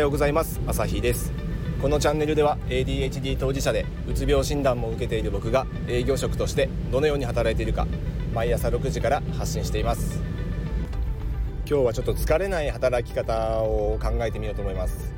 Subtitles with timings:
[0.00, 0.60] ようございます。
[0.66, 1.32] 朝日です。
[1.82, 7.86] このチャンネルでは ADHD 当事者でうつ病診断も受けている僕が営業職としてどのように働いているか
[8.34, 10.20] 毎朝6時から発信しています。
[11.68, 15.12] 今日はちょっと疲れない働き方を考えてみようと思います。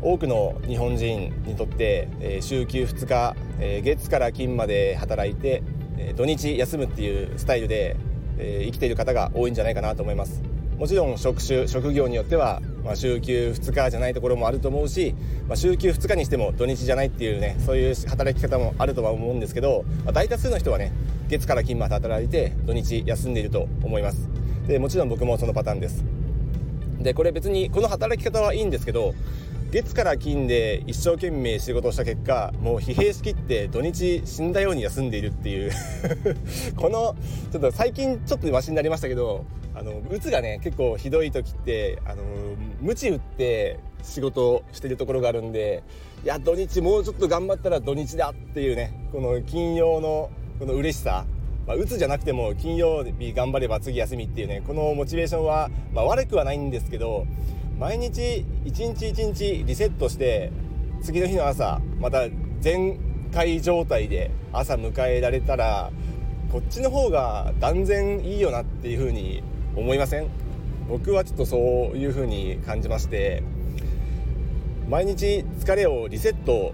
[0.00, 5.62] 多くの日本人にとって、え週休2日、え月から金まで働いて、
[5.98, 7.96] え土日休むっていうスタイルで、
[8.38, 10.40] え生きている方が多いんじゃないかなと思います。
[10.78, 15.14] もちろん職種職業によっては、まあ、週休2日じゃないところもあると思うし、
[15.46, 20.90] まあ、週休2日にしても土日じゃないっていうねそういう働き方もあるとは思うんですけど、まあ、大多数の人はね
[21.28, 24.26] 月から金まで働いて土日休んでいると思います。
[24.66, 26.02] でもちろん僕もそのパターンです。
[26.98, 29.14] でこれ別にこの働き方はいいんですけど
[29.70, 35.70] 月から金で一生懸命仕事をした結果もう疲弊しきって土日死んだように休んでいるっていう。
[36.74, 37.14] この
[37.52, 39.44] ちょっと最近ちょっとマシになりましたけど
[39.78, 42.22] あのうつがね結構ひどい時ってあの
[42.80, 45.84] 鞭打って仕事をしてるところがあるんで
[46.24, 51.24] いや土日もうちょっと頑張ったら土日だっていうねこの金曜のこの嬉しさ。
[51.66, 57.26] まあ、うつじゃなくても金曜日頑張れば次休みっていうねこのモチベーションは、まあ、悪くはないんですけど
[57.78, 60.50] 毎日一日一日リセットして
[61.02, 62.22] 次の日の朝また
[62.60, 62.98] 全
[63.34, 65.90] 開状態で朝迎えられたら
[66.50, 69.42] こっちの方が断然いいよなっていうふうに
[69.76, 70.26] 思いません？
[70.88, 71.60] 僕はちょっとそう
[71.96, 73.42] いうふうに感じまして
[74.88, 76.72] 毎日疲れをリセット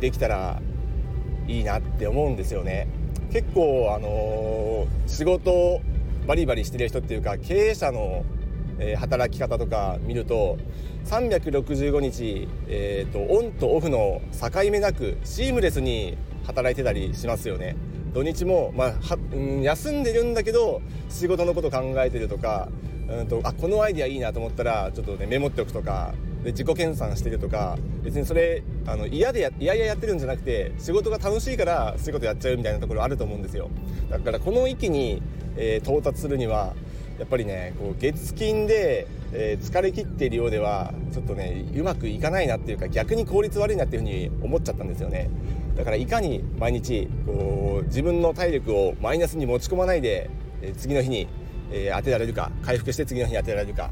[0.00, 0.60] できたら
[1.48, 2.86] いいなって思うんですよね。
[3.32, 5.80] 結構あの、仕事
[6.26, 8.24] バリバリしてる人っていうか経営者の、
[8.98, 10.58] 働き方とか見ると
[11.06, 17.74] 365日、えーと、オンとオフの境目なくシームレスに働いてたりしますよね。
[18.16, 22.68] 土日も、まあはうん、休んでるんだけど仕事のこと考えてるとか
[23.10, 33.68] うんとあこのアイディアいいなと思ったらちょっとねメモっておくとかで自己研鑽してるとか別にそれあの嫌でや嫌々やってるんじゃなくて仕事が楽しいから仕事やっちゃうみたいなところあると思うんですよ。
[34.08, 35.20] だからこの域に、
[35.58, 36.74] えー、到達するには
[37.18, 45.28] やっぱりねこう月金で、えー、疲れ切っているようではちょっとねうまくいかないなっていうか逆に効率悪いなっていうふうに思っちゃったんですよね。
[45.76, 50.30] だからいかに毎日こう自分の体力をマイナスに持ち込まないで、
[50.62, 51.28] え、次の日に、
[51.70, 53.90] え、当てられるか回復して次の日に当てられるか。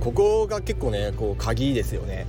[0.00, 2.26] ここが結構ねこう鍵ですよね。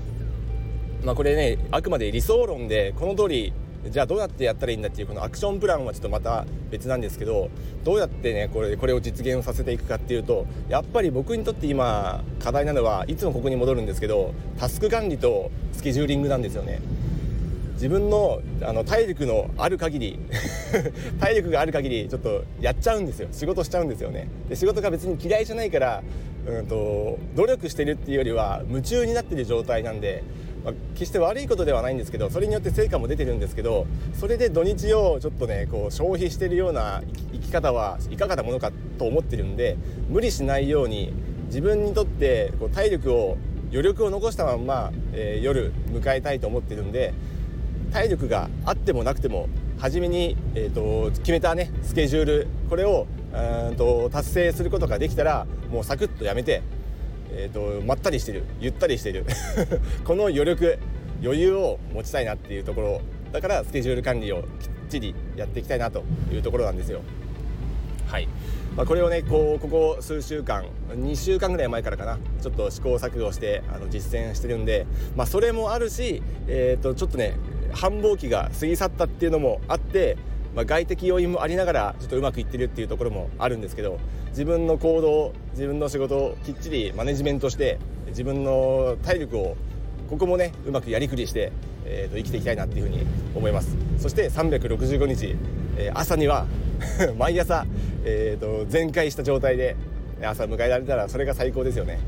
[1.03, 3.53] まあこれねあくまで理想論でこの通り
[3.90, 7.50] じゃあどうやってやったらいいんだっていうこのアクションプランはちょっとまた別なんですけど
[7.84, 16.81] どうやってねこれこれを実現させていくかっていうとやっぱり僕にとって今課題なのはいつもここに戻るんですけどタスク管理とスケジューリングなんですよね。
[17.78, 20.20] 自分のあの体力のある限り
[21.22, 23.28] 体力がある限りちょっとやっちゃうんですよ。
[23.32, 24.28] 仕事しちゃうんですよね。
[24.50, 26.04] で仕事が別に嫌いじゃないから
[26.48, 30.24] うんと努力してるっていうよりは夢中になってる状態なんで、
[30.66, 39.78] まあ、決して悪いことではないんですけどそれによって成果も出てるんですけどそれで土日をちょっとねこう消費してるような生き方はいかがなものかと思ってるんで
[40.10, 41.14] 無理しないように
[41.48, 43.38] 自分にとってこう体力を
[43.70, 47.14] 余力を残したまんま、えー、夜迎えたいと思ってるんで
[47.92, 49.48] 体力があってもなくても
[49.80, 56.64] 初めに、えーと、決めたねスケジュールこれをうんと達成することができたらもうサクッとやめて、
[57.31, 59.25] えーと、まったりしてるゆったりしてる
[60.03, 60.80] この余力
[61.24, 64.48] 余裕を持ちたいなっていうところだからスケジュール管理をきっ
[64.90, 67.02] ちりやっていきたいなというところなんですよ。
[68.08, 68.28] はい、
[68.78, 77.36] まあ、これをねこうここ数週間2週間ぐらい前からかなちょっと試行錯誤してあの実践してるんで、まあ、それもあるし、えー、とちょっとね
[77.74, 80.16] 繁忙期が過ぎ去ったっていうのもあって、
[80.56, 84.00] まあ、外的要因もありながらちょっとうまくいってるっていうところもあるんですけど
[84.30, 87.80] 自分の行動自分の仕事をきっちりマネジメントして
[88.10, 89.58] 自分の体力を
[90.08, 91.52] ここもねうまくやりくりして、
[91.84, 93.00] えー、と生きていきたいなっていうふうに
[93.36, 93.76] 思います。
[93.98, 95.36] そして365日、
[95.78, 96.46] えー、朝には
[97.18, 97.66] 毎朝、
[98.06, 99.75] えー、と全開した状態で
[100.22, 102.00] 朝迎えられたらそれが最高ですよね。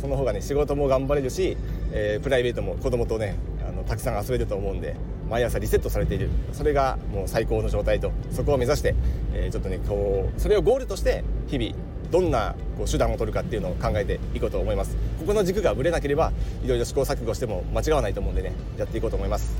[0.00, 1.56] その方がね仕事も頑張れるし、
[1.92, 3.34] えー、プライベートも子供とね
[3.68, 4.94] あのたくさん遊べると思うんで
[5.28, 6.30] 毎朝リセットされている。
[6.52, 8.12] それがもう最高の状態と。
[8.30, 8.94] そこを目指して、
[9.34, 11.74] えー、ちょっとねこうそれをゴールとして日々
[12.10, 14.96] どんなこう手段を取るかっていうのを考えていこうと思います。
[15.20, 16.32] ここの軸がぶれなければ
[16.64, 19.56] いろいろ試行錯誤しても間違わないと思うんでねやっていこうと思います。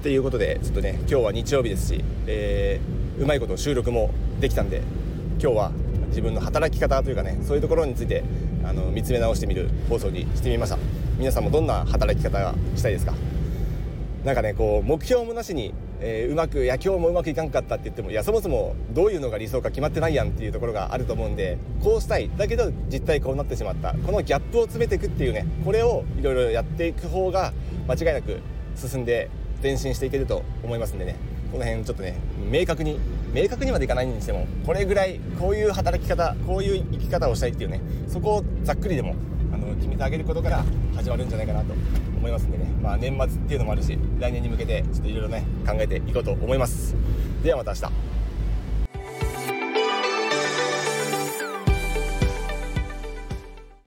[0.00, 4.10] っていうことでちょっとね今日は日曜日ですし、えー、うまいこと収録も
[4.40, 4.82] できたんで
[5.40, 5.72] 今日は
[6.08, 8.22] 自分の働き方というかねそういうところについて
[8.64, 10.78] あの見つめ直してみる放送にしてみました。
[11.18, 13.14] 皆さんもどんな働き方がしたいですか？
[14.24, 23.94] なんかねこう目標もなしにえー、うまくいや今日もうまくいかんかったって言ってもいやそもそもどういうのが理想か決まってないやんっていうところがあると思うんでこうしたいだけど実態こうなってしまった。
[23.94, 27.54] このギャップを詰めていくっていうねこれをいろいろやっていく方が
[27.88, 28.40] 間違いなく
[28.74, 29.30] 進んで
[29.62, 31.16] 前進していけると思いますんでね。
[31.56, 32.18] この辺ちょっとね
[32.50, 33.00] 明確に
[33.32, 39.14] 明確にまでいかないにしてもこれぐらいこういう働き方こういう生き方をしたいっていうねそこをざっくりでも
[39.54, 40.62] あの決めてあげることから
[40.94, 41.72] 始まるんじゃないかなと
[42.18, 46.94] 思いますんでね、まあ、年末っていうのもあるし来年に向けてちょっといろいろね考えていこうと思います。
[47.42, 48.15] ではまた明日。